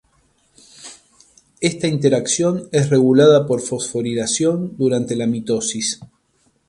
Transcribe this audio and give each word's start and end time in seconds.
Esta 1.59 1.85
interacción 1.87 2.69
es 2.71 2.89
regulada 2.89 3.45
por 3.45 3.61
fosforilación 3.61 4.75
durante 4.75 5.15
la 5.15 5.27
mitosis. 5.27 5.99